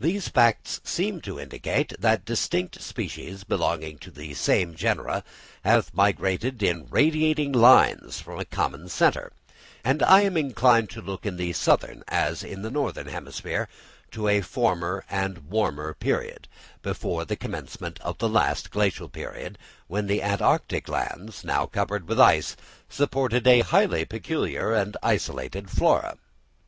The 0.00 0.18
facts 0.18 0.80
seem 0.82 1.20
to 1.20 1.38
indicate 1.38 1.92
that 2.00 2.24
distinct 2.24 2.82
species 2.82 3.44
belonging 3.44 3.98
to 3.98 4.10
the 4.10 4.34
same 4.34 4.74
genera 4.74 5.22
have 5.64 5.94
migrated 5.94 6.60
in 6.60 6.88
radiating 6.90 7.52
lines 7.52 8.18
from 8.18 8.40
a 8.40 8.44
common 8.44 8.88
centre; 8.88 9.32
and 9.84 10.02
I 10.02 10.22
am 10.22 10.36
inclined 10.36 10.90
to 10.90 11.00
look 11.00 11.24
in 11.24 11.36
the 11.36 11.52
southern, 11.52 12.02
as 12.08 12.42
in 12.42 12.62
the 12.62 12.70
northern 12.72 13.06
hemisphere, 13.06 13.68
to 14.10 14.26
a 14.26 14.40
former 14.40 15.04
and 15.08 15.48
warmer 15.48 15.94
period, 16.00 16.48
before 16.82 17.24
the 17.24 17.36
commencement 17.36 18.00
of 18.00 18.18
the 18.18 18.28
last 18.28 18.72
Glacial 18.72 19.08
period, 19.08 19.56
when 19.86 20.08
the 20.08 20.20
Antarctic 20.20 20.88
lands, 20.88 21.44
now 21.44 21.66
covered 21.66 22.08
with 22.08 22.18
ice, 22.18 22.56
supported 22.88 23.46
a 23.46 23.60
highly 23.60 24.04
peculiar 24.04 24.72
and 24.74 24.96
isolated 25.00 25.70
flora. 25.70 26.16